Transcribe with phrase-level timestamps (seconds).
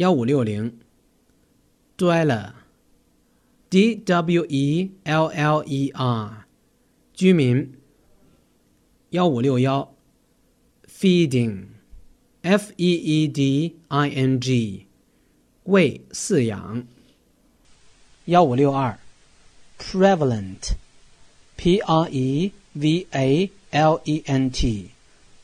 [0.00, 0.80] 幺五六零
[1.98, 6.46] ，dweller，d w e l l e r，
[7.12, 7.74] 居民。
[9.10, 9.94] 幺五六幺
[10.88, 14.86] ，feeding，f e e d i n g，
[15.64, 16.86] 喂饲养。
[18.24, 18.98] 幺五六二
[19.78, 24.92] ，prevalent，p r e v a l e n t，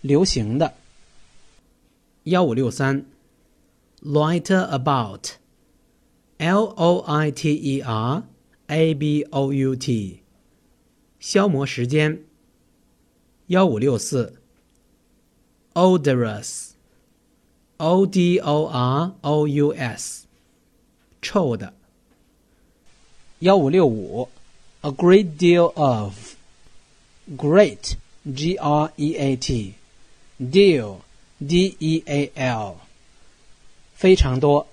[0.00, 0.72] 流行的。
[2.22, 3.15] 幺五六三。
[4.05, 5.37] loiter about,
[6.39, 8.23] L O I T E R
[8.67, 10.21] A B O U T，
[11.19, 12.23] 消磨时间。
[13.47, 14.41] 幺五六四，
[15.73, 20.25] odorous，O D O R O U S，
[21.21, 21.73] 臭的。
[23.39, 24.29] 幺五六五，
[24.81, 25.73] a great deal
[27.27, 32.77] of，great，G R E A T，deal，D E A L。
[33.96, 34.68] 非常多。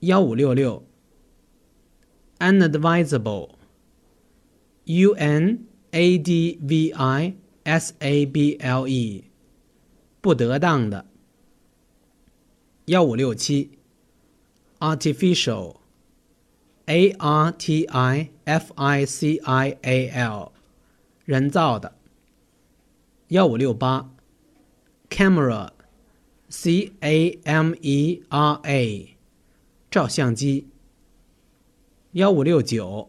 [0.00, 0.82] 幺五六六
[2.38, 9.24] ，unadvisable，U N A D V I S A B L E，
[10.22, 11.04] 不得当的。
[12.86, 13.72] 幺五六七
[14.78, 20.52] ，artificial，A R T I F I C I A L，
[21.26, 21.98] 人造的。
[23.28, 24.10] 幺五六八
[25.10, 25.68] ，camera。
[26.54, 29.16] C A M E R A，
[29.90, 30.68] 照相机。
[32.10, 33.08] 幺五六九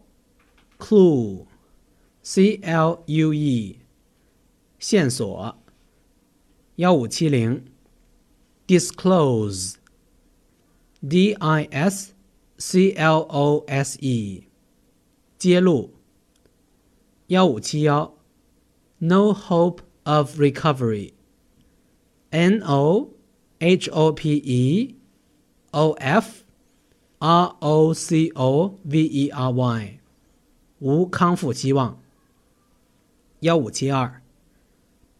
[0.78, 3.80] ，Clue，C L U E，
[4.78, 5.58] 线索。
[6.76, 7.66] 幺五七零
[8.66, 9.74] ，Disclose，D
[11.34, 12.14] I S
[12.56, 14.44] C L O S E，
[15.36, 15.92] 揭露。
[17.26, 18.16] 幺五七幺
[19.00, 23.10] ，No hope of recovery，N O。
[23.59, 24.95] H O P E
[25.71, 26.43] O F
[27.19, 29.99] R O C O V E R Y，
[30.79, 32.01] 无康复希望。
[33.41, 34.21] 幺五七二，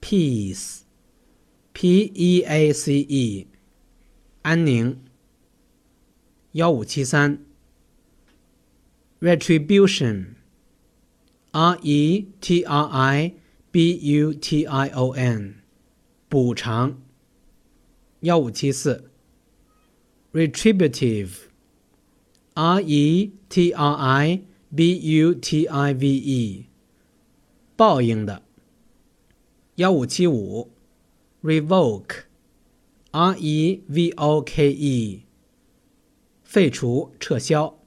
[0.02, 3.48] Peace，P E A C E，
[4.42, 5.00] 安宁。
[6.54, 7.46] 幺五七三，
[9.20, 13.34] Retribution，R E T R I
[13.72, 15.62] B U T I O N，
[16.28, 17.00] 补偿。
[18.25, 19.11] 幺五七四
[20.33, 24.41] ，retributive，r e t r i
[24.75, 26.65] b u t i v e，
[27.77, 28.41] 报应的。
[29.75, 30.71] 幺五七五
[31.43, 35.21] ，revoke，r e v o k e，
[36.43, 37.79] 废除、撤销。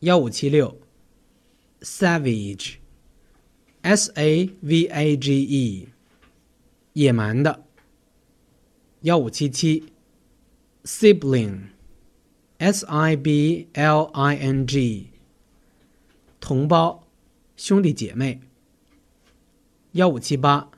[0.00, 0.80] 幺五七六
[1.82, 5.88] ，savage，s a v a g e，
[6.94, 7.65] 野蛮的。
[9.06, 9.94] 幺五七七
[10.82, 15.06] ，sibling，s i b l i n g，
[16.40, 17.04] 同胞，
[17.56, 18.40] 兄弟姐妹。
[19.92, 20.68] 幺五七八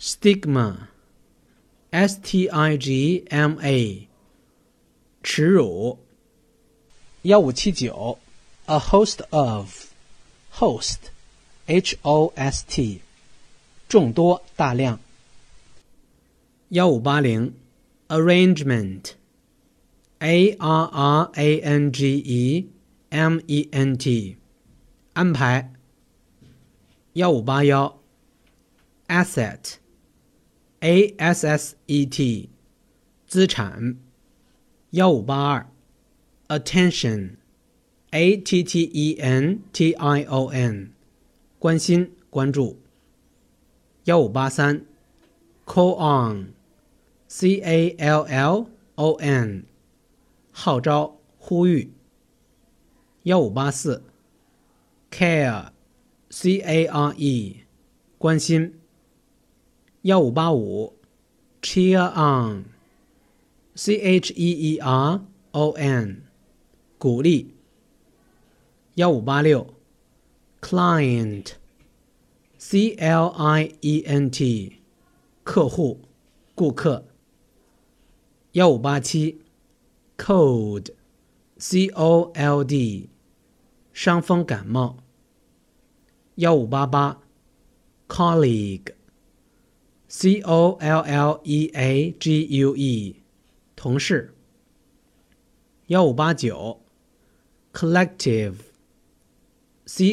[0.00, 4.08] ，stigma，s t i g m a，
[5.22, 6.00] 耻辱。
[7.22, 8.18] 幺五七九
[8.66, 10.96] ，a host of，host，h
[12.02, 13.00] o s t，
[13.88, 14.98] 众多大量。
[16.70, 17.54] 幺五八零
[18.08, 22.68] ，arrangement，a r r a n g e
[23.08, 24.36] m e n t，
[25.14, 25.72] 安排。
[27.14, 27.98] 幺五八幺
[29.06, 32.50] ，asset，a s s e t，
[33.26, 33.96] 资产。
[34.90, 35.66] 幺五八二
[36.48, 40.92] ，attention，a t t e n t i o n，
[41.58, 42.78] 关心关注。
[44.04, 44.84] 幺五八三
[45.64, 46.57] ，call on。
[47.30, 49.66] C A L L O N，
[50.50, 51.92] 号召、呼吁。
[53.24, 54.02] 幺五八四
[55.10, 57.64] ，Care，C A R E，
[58.16, 58.80] 关心。
[60.02, 60.96] 幺五八五
[61.60, 62.10] ，Cheer
[63.74, 65.20] on，C H E E R
[65.50, 66.22] O N，
[66.96, 67.54] 鼓励。
[68.94, 69.74] 幺五八六
[70.62, 71.56] ，Client，C
[72.94, 74.78] L I E N T，
[75.44, 76.00] 客户、
[76.54, 77.04] 顾客。
[78.58, 79.40] 幺五八七
[80.16, 83.08] ，cold，c o l d，
[83.92, 84.96] 伤风感冒。
[86.34, 87.20] 幺五八八
[88.08, 88.90] ，colleague，c
[90.40, 93.22] o l l e a g u e，
[93.76, 94.34] 同事。
[95.86, 96.80] 幺五八九
[97.72, 98.56] ，collective，c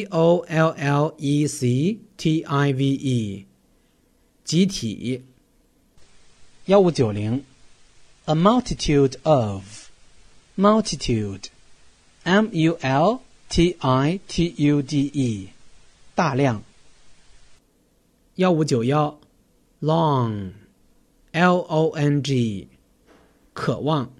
[0.04, 3.46] o l l e c t i v e，
[4.44, 5.24] 集体。
[6.66, 7.42] 幺五九零。
[8.25, 9.89] A multitude of
[10.55, 11.49] multitude
[12.23, 15.49] M U L T I T U D E
[16.15, 16.63] 大量。
[18.35, 19.19] 幺五九幺
[19.81, 20.53] long
[21.31, 22.67] L O N G
[23.53, 24.11] 渴望。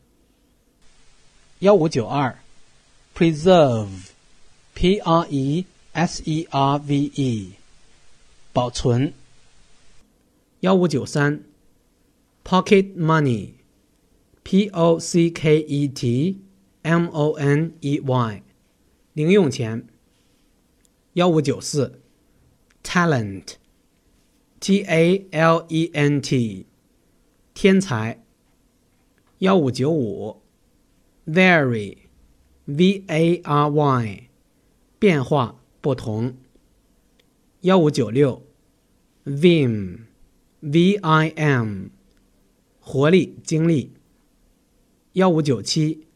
[1.59, 2.39] 幺五九二
[3.15, 4.09] preserve
[4.73, 7.53] P R E S E R V E
[8.51, 9.13] 保存。
[10.61, 11.43] 幺五九三，
[12.43, 12.95] pocket
[14.46, 14.70] Pocket
[18.04, 18.42] money，
[19.14, 19.88] 零用钱。
[21.14, 22.00] 幺五九四
[22.84, 26.66] ，talent，t a l e n t，
[27.54, 28.22] 天才。
[29.38, 30.42] 幺五九五
[31.26, 34.28] ，vary，v a r y，
[35.00, 36.36] 变化不同。
[37.62, 38.42] 幺五九六
[39.24, 40.00] ，vim。
[40.62, 41.90] Vim，
[42.80, 43.95] 活力精力。
[45.15, 46.07] 幺五九七，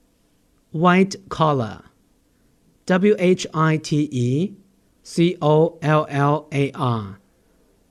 [0.71, 4.55] White collar，W H I T E
[5.03, 7.19] C O L L A R，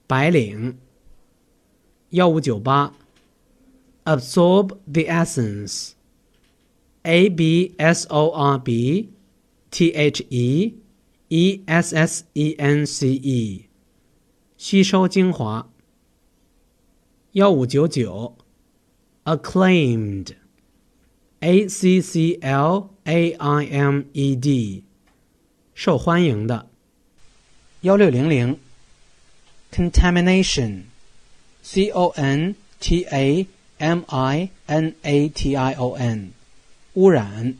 [0.06, 0.79] 白领。
[2.11, 2.94] 幺五九八，
[4.05, 9.11] Absorb the essence，A B S O R B
[9.70, 10.75] T H E
[11.29, 13.67] E S S E N C E，
[14.56, 15.69] 吸收精华。
[17.32, 18.37] 幺五九九
[21.41, 24.85] ，acclaimed，a c c l a i m e d，
[25.75, 26.69] 受欢迎的。
[27.82, 28.58] 幺六零零，
[29.70, 33.46] contamination，c o n t a
[33.79, 36.32] m i n a t i o n，
[36.94, 37.56] 污染。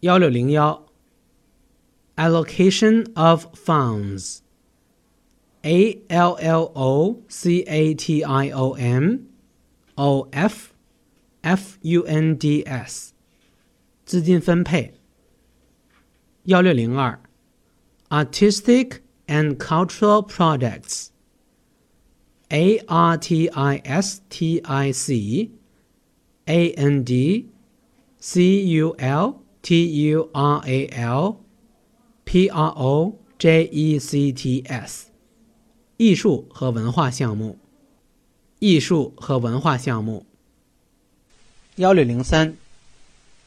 [0.00, 0.84] 幺六零幺，
[2.16, 9.26] allocation of funds。A L L O C A T I O M
[9.96, 10.68] O F
[11.42, 13.12] F U N D S，
[14.04, 14.94] 资金分配。
[16.44, 17.20] 幺六零二，
[18.08, 25.50] Artistic and Cultural Projects。A R T I S T I C
[26.46, 27.50] A N D
[28.18, 31.40] C U L T U R A L
[32.24, 35.10] P R O J E C T S。
[35.98, 37.58] 艺术和文化项目，
[38.60, 40.24] 艺术和文化项目。
[41.76, 42.56] 幺六零三，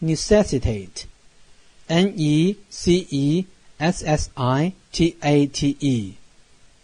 [0.02, 3.46] necessitate，n e c e
[3.78, 6.14] s s i t a t e，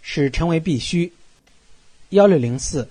[0.02, 1.14] 使成为必须。
[2.10, 2.90] 幺六零四，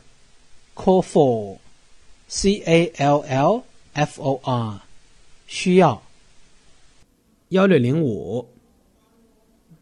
[0.74, 4.80] call for，c a l l f o r，
[5.46, 6.02] 需要。
[7.50, 8.48] 幺六零五，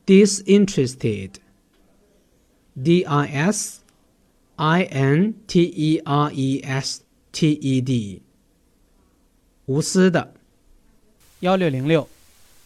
[0.06, 3.78] disinterested。D I S
[4.56, 8.20] I N T E R E S T E D，
[9.69, 10.33] 无私的。
[11.41, 12.09] 幺六零六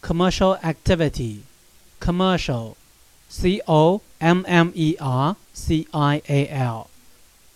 [0.02, 6.46] ，commercial activity，commercial，C O M M E R C I A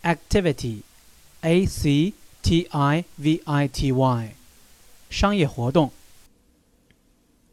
[0.03, 4.35] L，activity，A C T I V I T Y，
[5.09, 5.93] 商业活动。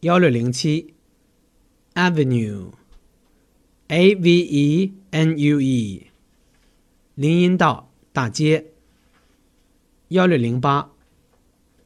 [0.00, 0.94] 幺六零七
[1.94, 2.72] ，avenue。
[3.86, 6.08] A V E N U E，
[7.14, 8.64] 林荫道大街。
[10.08, 10.90] 幺六零八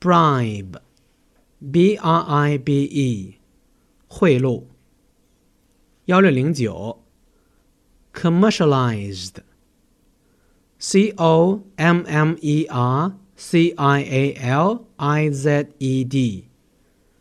[0.00, 3.34] ，Bribe，B R I B E，
[4.08, 4.64] 贿赂。
[6.06, 7.02] 幺六零九
[8.12, 16.44] ，Commercialized，C O M M E R C I A L I Z E D，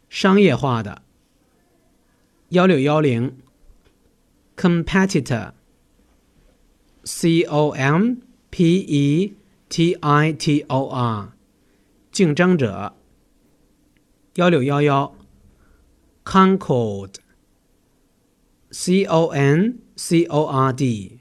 [0.09, 1.01] 商业化的。
[2.49, 3.37] 幺六幺零。
[4.57, 5.51] competitor
[7.03, 8.15] C O M
[8.49, 9.35] P E
[9.69, 11.31] T I T O R
[12.17, 12.95] 竞争者
[14.37, 15.15] 幺六幺幺
[16.25, 17.13] Concord
[18.71, 21.19] C O N C O R D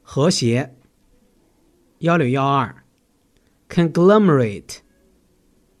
[0.00, 0.74] 和谐
[1.98, 2.82] 幺六幺二
[3.68, 4.78] Conglomerate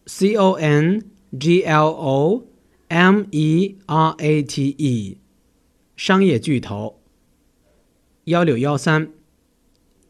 [0.04, 2.46] C O N G L O
[2.88, 5.16] M E R A T E
[5.96, 7.00] 商业巨头。
[8.24, 9.10] 幺六幺三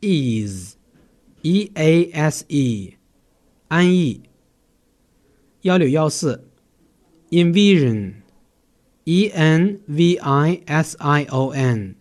[0.00, 2.96] ，ease，e a s e，
[3.68, 4.31] 安逸。
[5.62, 6.44] 幺六幺四
[7.30, 11.94] ，envision，e n v i s i o n，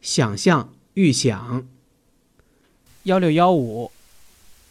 [0.00, 1.66] 想象、预想。
[3.04, 3.90] 幺六幺五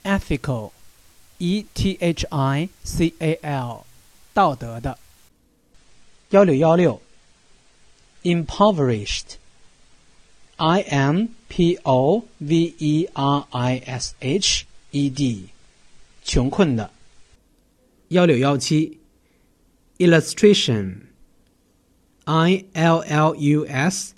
[0.03, 3.85] ，ethical，e t h i c a l，
[4.33, 4.97] 道德的。
[6.29, 7.01] 幺六幺六。
[8.23, 9.37] impoverished.
[10.57, 15.49] I M P O V E R I S H，ed，
[16.23, 16.91] 穷困的。
[18.13, 18.99] 幺六幺七
[19.97, 24.13] ，illustration，i l l u s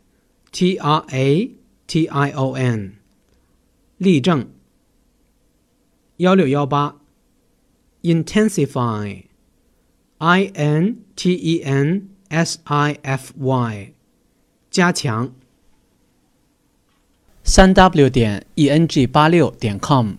[0.52, 1.52] t r a
[1.88, 2.96] t i o n，
[3.98, 4.52] 例证。
[6.18, 6.98] 幺六幺八
[8.02, 13.94] ，intensify，i n t e n s i f y，
[14.70, 15.34] 加强。
[17.46, 20.18] 三 w 点 e n g 八六点 com。